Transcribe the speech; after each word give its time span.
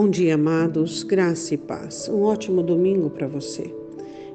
Bom 0.00 0.08
dia, 0.08 0.36
amados, 0.36 1.02
graça 1.02 1.54
e 1.54 1.56
paz. 1.56 2.08
Um 2.08 2.22
ótimo 2.22 2.62
domingo 2.62 3.10
para 3.10 3.26
você. 3.26 3.68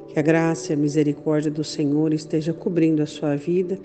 Que 0.09 0.19
a 0.19 0.21
graça 0.21 0.73
e 0.73 0.75
a 0.75 0.77
misericórdia 0.77 1.49
do 1.49 1.63
Senhor 1.63 2.13
esteja 2.13 2.51
cobrindo 2.51 3.01
a 3.01 3.05
sua 3.05 3.37
vida. 3.37 3.79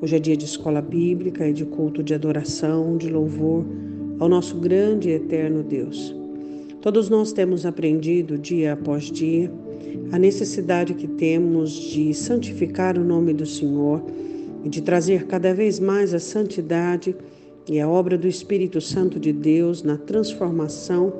Hoje 0.00 0.16
é 0.16 0.18
dia 0.18 0.36
de 0.36 0.46
escola 0.46 0.82
bíblica 0.82 1.46
e 1.46 1.52
de 1.52 1.64
culto 1.64 2.02
de 2.02 2.12
adoração, 2.12 2.96
de 2.96 3.08
louvor 3.08 3.64
ao 4.18 4.28
nosso 4.28 4.56
grande 4.56 5.10
e 5.10 5.12
eterno 5.12 5.62
Deus. 5.62 6.12
Todos 6.80 7.08
nós 7.08 7.32
temos 7.32 7.64
aprendido 7.64 8.36
dia 8.36 8.72
após 8.72 9.04
dia 9.04 9.48
a 10.10 10.18
necessidade 10.18 10.92
que 10.92 11.06
temos 11.06 11.70
de 11.70 12.12
santificar 12.14 12.98
o 12.98 13.04
nome 13.04 13.32
do 13.32 13.46
Senhor 13.46 14.02
e 14.64 14.68
de 14.68 14.82
trazer 14.82 15.28
cada 15.28 15.54
vez 15.54 15.78
mais 15.78 16.12
a 16.14 16.18
santidade 16.18 17.14
e 17.68 17.80
a 17.80 17.88
obra 17.88 18.18
do 18.18 18.26
Espírito 18.26 18.80
Santo 18.80 19.20
de 19.20 19.32
Deus 19.32 19.82
na 19.82 19.96
transformação 19.96 21.12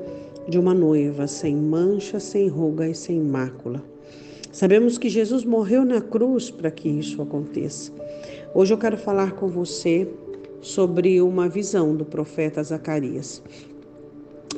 de 0.47 0.59
uma 0.59 0.73
noiva 0.73 1.25
sem 1.27 1.55
mancha, 1.55 2.19
sem 2.19 2.47
ruga 2.47 2.87
e 2.87 2.93
sem 2.93 3.19
mácula. 3.19 3.81
Sabemos 4.51 4.97
que 4.97 5.09
Jesus 5.09 5.45
morreu 5.45 5.85
na 5.85 6.01
cruz 6.01 6.51
para 6.51 6.69
que 6.69 6.89
isso 6.89 7.21
aconteça. 7.21 7.91
Hoje 8.53 8.73
eu 8.73 8.77
quero 8.77 8.97
falar 8.97 9.33
com 9.33 9.47
você 9.47 10.07
sobre 10.61 11.21
uma 11.21 11.49
visão 11.49 11.95
do 11.95 12.05
profeta 12.05 12.61
Zacarias. 12.61 13.41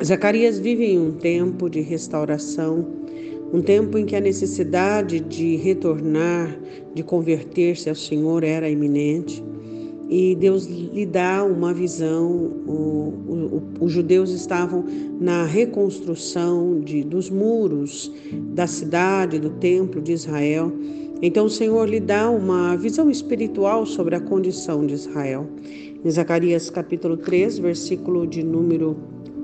Zacarias 0.03 0.59
vive 0.59 0.86
em 0.86 0.99
um 0.99 1.11
tempo 1.13 1.70
de 1.70 1.80
restauração, 1.80 2.86
um 3.53 3.61
tempo 3.61 3.97
em 3.97 4.05
que 4.05 4.16
a 4.16 4.20
necessidade 4.20 5.20
de 5.20 5.55
retornar, 5.55 6.59
de 6.94 7.02
converter-se 7.02 7.88
ao 7.88 7.95
Senhor 7.95 8.44
era 8.44 8.70
iminente 8.70 9.41
e 10.09 10.36
Deus 10.36 10.66
lhe 10.66 11.06
dá 11.06 11.44
uma 11.44 11.73
visão. 11.73 12.52
O, 12.67 13.14
o, 13.28 13.64
os 13.81 13.92
judeus 13.92 14.30
estavam 14.31 14.84
na 15.20 15.45
reconstrução 15.45 16.80
de, 16.80 17.03
dos 17.03 17.30
muros 17.30 18.12
da 18.53 18.67
cidade, 18.67 19.39
do 19.39 19.50
templo 19.52 20.02
de 20.02 20.12
Israel. 20.12 20.72
Então 21.22 21.45
o 21.45 21.50
Senhor 21.50 21.88
lhe 21.88 22.00
dá 22.00 22.30
uma 22.30 22.75
visão 22.75 23.09
espiritual 23.09 23.86
sobre 23.86 24.16
a 24.16 24.20
condição 24.20 24.86
de 24.86 24.94
Israel. 24.94 25.47
Em 26.03 26.09
Zacarias 26.09 26.69
capítulo 26.69 27.17
3, 27.17 27.58
versículo 27.59 28.28
de 28.28 28.44
número 28.44 28.95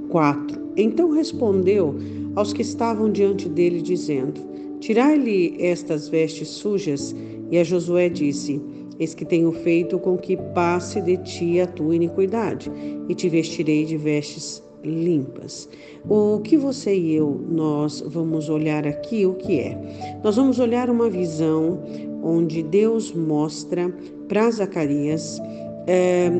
4. 0.10 0.62
Então 0.78 1.12
respondeu 1.12 1.96
aos 2.36 2.54
que 2.54 2.62
estavam 2.62 3.12
diante 3.12 3.50
dele, 3.50 3.82
dizendo: 3.82 4.40
Tirai-lhe 4.80 5.56
estas 5.60 6.08
vestes 6.08 6.50
sujas. 6.50 7.16
E 7.50 7.58
a 7.58 7.64
Josué 7.64 8.08
disse: 8.10 8.62
Eis 9.00 9.14
que 9.14 9.26
tenho 9.26 9.52
feito 9.52 9.98
com 10.00 10.18
que 10.18 10.38
passe 10.38 11.02
de 11.02 11.18
ti 11.18 11.60
a 11.60 11.68
tua 11.68 11.96
iniquidade, 11.96 12.72
e 13.08 13.16
te 13.16 13.30
vestirei 13.30 13.86
de 13.86 13.98
vestes 13.98 14.62
limpas. 14.84 15.70
O 16.10 16.40
que 16.40 16.58
você 16.58 16.96
e 16.96 17.16
eu 17.16 17.40
nós 17.50 18.04
vamos 18.06 18.50
olhar 18.50 18.88
aqui 18.88 19.26
o 19.26 19.34
que 19.36 19.60
é? 19.60 19.78
Nós 20.24 20.36
vamos 20.36 20.60
olhar 20.60 20.90
uma 20.90 21.10
visão 21.10 21.80
onde 22.24 22.64
Deus 22.64 23.14
mostra 23.14 23.94
para 24.28 24.50
Zacarias 24.50 25.40
é, 25.88 26.32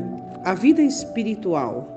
a 0.44 0.54
vida 0.54 0.82
espiritual 0.82 1.88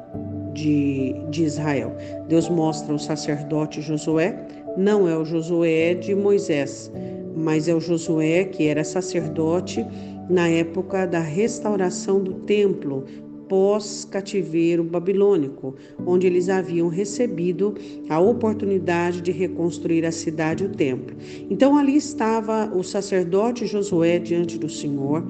de, 0.53 1.16
de 1.30 1.44
Israel. 1.44 1.95
Deus 2.28 2.50
mostra 2.50 2.94
o 2.94 3.00
sacerdote 3.00 3.81
Josué, 3.81 4.48
não 4.78 5.08
é 5.08 5.17
o 5.17 5.26
Josué 5.26 5.94
de 5.94 6.16
Moisés, 6.16 6.92
mas 7.36 7.67
é 7.67 7.76
o 7.76 7.80
Josué 7.80 8.45
que 8.45 8.67
era 8.67 8.83
sacerdote 8.83 9.86
na 10.30 10.48
época 10.48 11.06
da 11.06 11.20
restauração 11.20 12.23
do 12.23 12.34
templo 12.34 13.06
pós-cativeiro 13.48 14.84
babilônico, 14.84 15.76
onde 16.05 16.26
eles 16.27 16.49
haviam 16.49 16.88
recebido 16.88 17.76
a 18.10 18.20
oportunidade 18.20 19.22
de 19.22 19.32
reconstruir 19.32 20.05
a 20.05 20.11
cidade 20.11 20.64
e 20.64 20.67
o 20.67 20.70
templo. 20.72 21.16
Então 21.49 21.77
ali 21.77 21.95
estava 21.95 22.72
o 22.76 22.83
sacerdote 22.83 23.66
Josué 23.66 24.20
diante 24.20 24.58
do 24.58 24.70
Senhor 24.70 25.27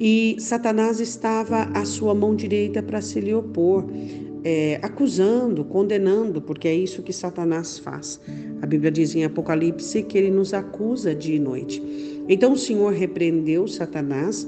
e 0.00 0.36
Satanás 0.38 1.00
estava 1.00 1.64
à 1.74 1.84
sua 1.84 2.14
mão 2.14 2.34
direita 2.34 2.82
para 2.82 3.00
se 3.00 3.20
lhe 3.20 3.34
opor. 3.34 3.84
É, 4.44 4.80
acusando, 4.82 5.64
condenando, 5.64 6.42
porque 6.42 6.66
é 6.66 6.74
isso 6.74 7.02
que 7.02 7.12
Satanás 7.12 7.78
faz. 7.78 8.20
A 8.60 8.66
Bíblia 8.66 8.90
diz 8.90 9.14
em 9.14 9.24
Apocalipse 9.24 10.02
que 10.02 10.18
ele 10.18 10.30
nos 10.30 10.52
acusa 10.52 11.14
dia 11.14 11.36
e 11.36 11.38
noite. 11.38 11.80
Então 12.28 12.52
o 12.52 12.58
Senhor 12.58 12.92
repreendeu 12.92 13.68
Satanás, 13.68 14.46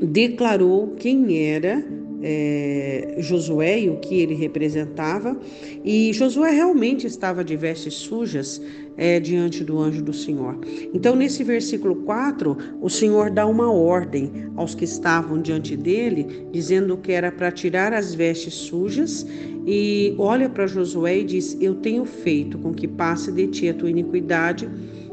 declarou 0.00 0.94
quem 0.96 1.38
era 1.46 1.84
é, 2.22 3.16
Josué 3.18 3.80
e 3.80 3.90
o 3.90 3.96
que 3.96 4.20
ele 4.20 4.34
representava, 4.34 5.36
e 5.84 6.12
Josué 6.12 6.50
realmente 6.50 7.06
estava 7.06 7.44
de 7.44 7.56
vestes 7.56 7.94
sujas 7.94 8.60
é, 8.96 9.20
diante 9.20 9.62
do 9.62 9.78
anjo 9.78 10.02
do 10.02 10.12
Senhor. 10.12 10.58
Então, 10.92 11.14
nesse 11.14 11.44
versículo 11.44 11.96
4, 11.96 12.56
o 12.80 12.90
Senhor 12.90 13.30
dá 13.30 13.46
uma 13.46 13.72
ordem 13.72 14.30
aos 14.56 14.74
que 14.74 14.84
estavam 14.84 15.40
diante 15.40 15.76
dele, 15.76 16.46
dizendo 16.50 16.96
que 16.96 17.12
era 17.12 17.30
para 17.30 17.52
tirar 17.52 17.92
as 17.92 18.14
vestes 18.14 18.54
sujas, 18.54 19.24
e 19.66 20.14
olha 20.18 20.48
para 20.48 20.66
Josué 20.66 21.18
e 21.18 21.24
diz: 21.24 21.56
Eu 21.60 21.76
tenho 21.76 22.04
feito 22.04 22.58
com 22.58 22.72
que 22.72 22.88
passe 22.88 23.30
de 23.30 23.46
ti 23.46 23.68
a 23.68 23.74
tua 23.74 23.90
iniquidade 23.90 24.68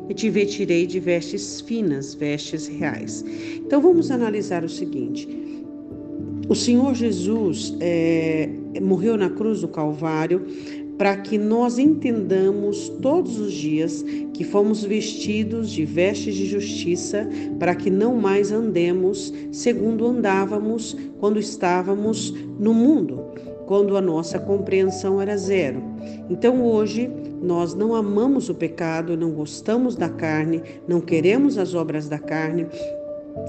e 0.09 0.13
te 0.13 0.29
vestirei 0.29 0.85
de 0.85 0.99
vestes 0.99 1.61
finas, 1.61 2.13
vestes 2.13 2.67
reais. 2.67 3.23
Então 3.57 3.81
vamos 3.81 4.11
analisar 4.11 4.63
o 4.63 4.69
seguinte: 4.69 5.27
o 6.47 6.55
Senhor 6.55 6.93
Jesus 6.93 7.75
é, 7.79 8.49
morreu 8.81 9.17
na 9.17 9.29
cruz 9.29 9.61
do 9.61 9.67
Calvário 9.67 10.45
para 10.97 11.17
que 11.17 11.37
nós 11.37 11.77
entendamos 11.77 12.89
todos 13.01 13.37
os 13.39 13.51
dias 13.51 14.03
que 14.33 14.43
fomos 14.43 14.83
vestidos 14.83 15.71
de 15.71 15.83
vestes 15.83 16.35
de 16.35 16.45
justiça, 16.45 17.27
para 17.59 17.75
que 17.75 17.89
não 17.89 18.15
mais 18.15 18.51
andemos 18.51 19.33
segundo 19.51 20.05
andávamos 20.05 20.95
quando 21.19 21.39
estávamos 21.39 22.33
no 22.59 22.73
mundo, 22.73 23.25
quando 23.65 23.97
a 23.97 24.01
nossa 24.01 24.39
compreensão 24.39 25.21
era 25.21 25.35
zero. 25.35 25.81
Então 26.29 26.63
hoje 26.63 27.11
nós 27.41 27.73
não 27.73 27.93
amamos 27.93 28.49
o 28.49 28.55
pecado, 28.55 29.17
não 29.17 29.31
gostamos 29.31 29.95
da 29.95 30.09
carne, 30.09 30.61
não 30.87 31.01
queremos 31.01 31.57
as 31.57 31.73
obras 31.73 32.07
da 32.07 32.17
carne, 32.17 32.67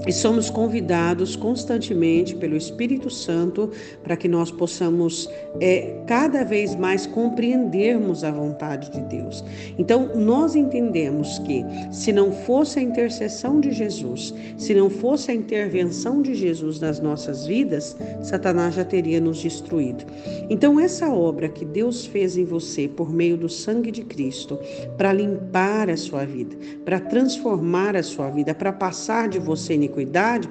e 0.05 0.11
somos 0.11 0.49
convidados 0.49 1.35
constantemente 1.35 2.35
pelo 2.35 2.55
Espírito 2.55 3.09
Santo 3.09 3.71
para 4.03 4.17
que 4.17 4.27
nós 4.27 4.51
possamos 4.51 5.29
é, 5.59 6.01
cada 6.05 6.43
vez 6.43 6.75
mais 6.75 7.05
compreendermos 7.05 8.23
a 8.23 8.31
vontade 8.31 8.91
de 8.91 9.01
Deus. 9.01 9.43
Então, 9.77 10.15
nós 10.15 10.55
entendemos 10.55 11.39
que 11.39 11.63
se 11.91 12.11
não 12.11 12.31
fosse 12.31 12.79
a 12.79 12.81
intercessão 12.81 13.59
de 13.59 13.71
Jesus, 13.71 14.33
se 14.57 14.73
não 14.73 14.89
fosse 14.89 15.31
a 15.31 15.33
intervenção 15.33 16.21
de 16.21 16.35
Jesus 16.35 16.79
nas 16.79 16.99
nossas 16.99 17.45
vidas, 17.45 17.95
Satanás 18.21 18.75
já 18.75 18.85
teria 18.85 19.19
nos 19.19 19.41
destruído. 19.41 20.05
Então, 20.49 20.79
essa 20.79 21.09
obra 21.09 21.49
que 21.49 21.65
Deus 21.65 22.05
fez 22.05 22.37
em 22.37 22.45
você 22.45 22.87
por 22.87 23.11
meio 23.11 23.37
do 23.37 23.49
sangue 23.49 23.91
de 23.91 24.03
Cristo, 24.03 24.59
para 24.97 25.13
limpar 25.13 25.89
a 25.89 25.97
sua 25.97 26.25
vida, 26.25 26.55
para 26.83 26.99
transformar 26.99 27.95
a 27.95 28.03
sua 28.03 28.29
vida, 28.29 28.53
para 28.53 28.71
passar 28.71 29.27
de 29.27 29.39
você 29.39 29.76
iniquidade, 29.77 30.49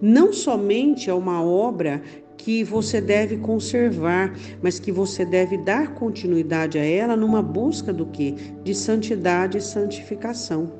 não 0.00 0.32
somente 0.32 1.10
é 1.10 1.14
uma 1.14 1.42
obra 1.42 2.02
que 2.38 2.62
você 2.62 3.00
deve 3.00 3.36
conservar, 3.36 4.32
mas 4.62 4.78
que 4.78 4.92
você 4.92 5.24
deve 5.24 5.58
dar 5.58 5.94
continuidade 5.94 6.78
a 6.78 6.84
ela 6.84 7.16
numa 7.16 7.42
busca 7.42 7.92
do 7.92 8.06
que? 8.06 8.32
De 8.62 8.74
santidade 8.74 9.58
e 9.58 9.60
santificação. 9.60 10.72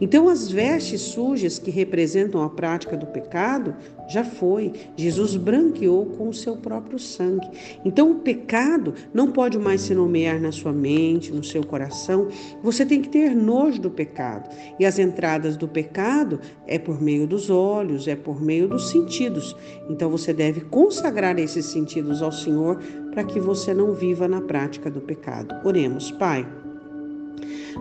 Então, 0.00 0.28
as 0.28 0.48
vestes 0.48 1.00
sujas 1.00 1.58
que 1.58 1.70
representam 1.70 2.42
a 2.42 2.50
prática 2.50 2.96
do 2.96 3.06
pecado 3.06 3.74
já 4.08 4.22
foi. 4.22 4.72
Jesus 4.94 5.34
branqueou 5.36 6.06
com 6.06 6.28
o 6.28 6.34
seu 6.34 6.56
próprio 6.56 6.98
sangue. 6.98 7.48
Então, 7.84 8.12
o 8.12 8.16
pecado 8.16 8.94
não 9.12 9.32
pode 9.32 9.58
mais 9.58 9.80
se 9.80 9.94
nomear 9.94 10.40
na 10.40 10.52
sua 10.52 10.72
mente, 10.72 11.32
no 11.32 11.42
seu 11.42 11.64
coração. 11.64 12.28
Você 12.62 12.84
tem 12.84 13.00
que 13.00 13.08
ter 13.08 13.34
nojo 13.34 13.80
do 13.80 13.90
pecado. 13.90 14.48
E 14.78 14.84
as 14.84 14.98
entradas 14.98 15.56
do 15.56 15.66
pecado 15.66 16.40
é 16.66 16.78
por 16.78 17.02
meio 17.02 17.26
dos 17.26 17.50
olhos, 17.50 18.06
é 18.06 18.14
por 18.14 18.40
meio 18.40 18.68
dos 18.68 18.90
sentidos. 18.90 19.56
Então, 19.88 20.10
você 20.10 20.32
deve 20.32 20.60
consagrar 20.60 21.05
consagrar 21.06 21.38
esses 21.38 21.66
sentidos 21.66 22.20
ao 22.20 22.32
Senhor 22.32 22.80
para 23.12 23.22
que 23.22 23.38
você 23.38 23.72
não 23.72 23.94
viva 23.94 24.26
na 24.26 24.40
prática 24.40 24.90
do 24.90 25.00
pecado. 25.00 25.54
Oremos, 25.64 26.10
Pai. 26.10 26.44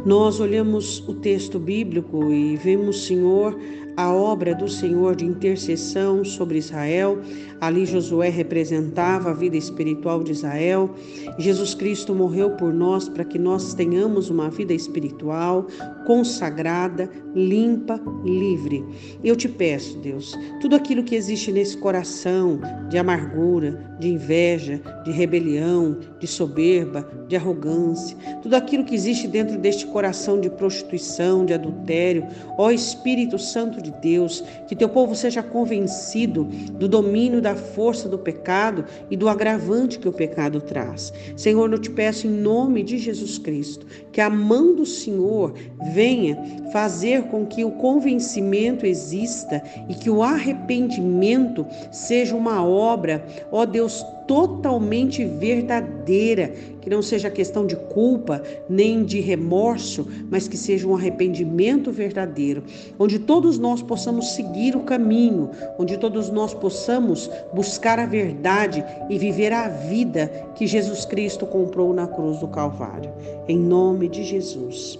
Nós 0.05 0.39
olhamos 0.39 0.99
o 1.07 1.13
texto 1.13 1.57
bíblico 1.57 2.31
e 2.31 2.57
vemos, 2.57 3.05
Senhor, 3.05 3.57
a 3.97 4.13
obra 4.13 4.53
do 4.53 4.67
Senhor 4.67 5.15
de 5.15 5.25
intercessão 5.25 6.23
sobre 6.25 6.57
Israel. 6.57 7.19
Ali 7.61 7.85
Josué 7.85 8.29
representava 8.29 9.31
a 9.31 9.33
vida 9.33 9.55
espiritual 9.55 10.23
de 10.23 10.33
Israel. 10.33 10.89
Jesus 11.37 11.73
Cristo 11.73 12.13
morreu 12.13 12.51
por 12.51 12.73
nós 12.73 13.07
para 13.07 13.23
que 13.23 13.39
nós 13.39 13.73
tenhamos 13.73 14.29
uma 14.29 14.49
vida 14.49 14.73
espiritual 14.73 15.67
consagrada, 16.05 17.09
limpa, 17.33 17.99
livre. 18.23 18.85
Eu 19.23 19.35
te 19.35 19.49
peço, 19.49 19.97
Deus, 19.99 20.37
tudo 20.61 20.75
aquilo 20.75 21.03
que 21.03 21.15
existe 21.15 21.51
nesse 21.51 21.77
coração 21.77 22.59
de 22.89 22.97
amargura, 22.97 23.95
de 23.99 24.09
inveja, 24.09 24.81
de 25.03 25.11
rebelião, 25.11 25.97
de 26.19 26.27
soberba, 26.27 27.09
de 27.27 27.35
arrogância, 27.35 28.15
tudo 28.43 28.55
aquilo 28.55 28.83
que 28.83 28.93
existe 28.93 29.27
dentro 29.27 29.44
deste 29.45 29.85
coração 29.85 30.39
de 30.39 30.49
prostituição, 30.49 31.45
de 31.45 31.53
adultério, 31.53 32.25
ó 32.57 32.71
Espírito 32.71 33.37
Santo 33.37 33.81
de 33.81 33.91
Deus, 33.91 34.43
que 34.67 34.75
teu 34.75 34.89
povo 34.89 35.15
seja 35.15 35.43
convencido 35.43 36.45
do 36.73 36.87
domínio 36.87 37.41
da 37.41 37.55
força 37.55 38.09
do 38.09 38.17
pecado 38.17 38.85
e 39.09 39.15
do 39.15 39.29
agravante 39.29 39.99
que 39.99 40.09
o 40.09 40.13
pecado 40.13 40.59
traz. 40.59 41.13
Senhor, 41.35 41.71
eu 41.71 41.79
te 41.79 41.89
peço 41.89 42.27
em 42.27 42.31
nome 42.31 42.83
de 42.83 42.97
Jesus 42.97 43.37
Cristo, 43.37 43.85
que 44.11 44.21
a 44.21 44.29
mão 44.29 44.75
do 44.75 44.85
Senhor 44.85 45.53
venha 45.93 46.37
fazer 46.71 47.23
com 47.23 47.45
que 47.45 47.63
o 47.63 47.71
convencimento 47.71 48.85
exista 48.85 49.61
e 49.87 49.93
que 49.93 50.09
o 50.09 50.23
arrependimento 50.23 51.65
seja 51.91 52.35
uma 52.35 52.65
obra, 52.65 53.25
ó 53.51 53.65
Deus, 53.65 54.05
totalmente 54.27 55.23
verdadeira, 55.23 56.53
que 56.81 56.89
não 56.89 57.01
seja 57.01 57.29
questão 57.29 57.65
de 57.65 57.75
culpa 57.75 58.41
nem 58.69 59.03
de 59.03 59.19
remorso, 59.19 60.07
mas 60.29 60.47
que 60.47 60.57
seja 60.57 60.87
um 60.87 60.95
arrependimento 60.95 61.91
verdadeiro, 61.91 62.63
onde 62.99 63.19
todos 63.19 63.57
nós 63.57 63.81
possamos 63.81 64.33
seguir 64.33 64.75
o 64.75 64.83
caminho, 64.83 65.49
onde 65.79 65.97
todos 65.97 66.29
nós 66.29 66.53
possamos 66.53 67.29
buscar 67.53 67.99
a 67.99 68.05
verdade 68.05 68.83
e 69.09 69.17
viver 69.17 69.51
a 69.51 69.67
vida 69.67 70.27
que 70.55 70.67
Jesus 70.67 71.05
Cristo 71.05 71.45
comprou 71.45 71.93
na 71.93 72.07
cruz 72.07 72.39
do 72.39 72.47
Calvário. 72.47 73.11
Em 73.47 73.57
nome 73.57 74.07
de 74.07 74.23
Jesus. 74.23 74.99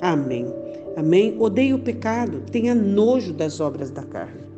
Amém. 0.00 0.46
Amém. 0.96 1.36
Odeie 1.38 1.74
o 1.74 1.78
pecado, 1.78 2.42
tenha 2.50 2.74
nojo 2.74 3.32
das 3.32 3.60
obras 3.60 3.90
da 3.90 4.02
carne. 4.02 4.53